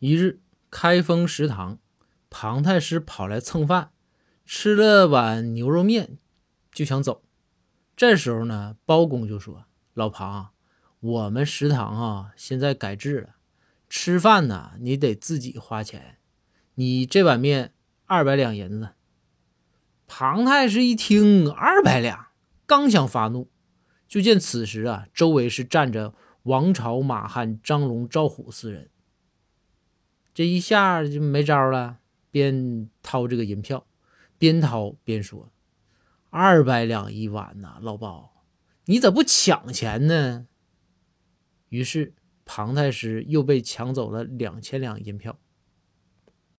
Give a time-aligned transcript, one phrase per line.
[0.00, 1.78] 一日，开封食堂，
[2.30, 3.90] 庞太师跑来蹭饭，
[4.46, 6.16] 吃了碗牛肉面，
[6.72, 7.22] 就想走。
[7.94, 10.52] 这时候呢，包公就说：“老庞，
[11.00, 13.34] 我们食堂啊，现在改制了，
[13.90, 16.16] 吃饭呢，你得自己花钱。
[16.76, 17.74] 你这碗面
[18.06, 18.94] 二百两银子。”
[20.08, 22.28] 庞太师一听二百两，
[22.64, 23.50] 刚想发怒，
[24.08, 26.14] 就见此时啊，周围是站着
[26.44, 28.88] 王朝、马汉、张龙、赵虎四人。
[30.32, 31.98] 这一下就没招了，
[32.30, 33.86] 边掏这个银票，
[34.38, 35.52] 边掏边说
[36.30, 38.44] ：“二百两一碗呐，老包，
[38.86, 40.46] 你咋不抢钱呢？”
[41.68, 42.14] 于是
[42.44, 45.38] 庞太师又被抢走了两千两银票。